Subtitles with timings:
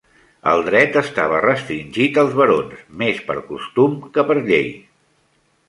[0.51, 4.69] El dret estava restringit als barons més per costum que per llei.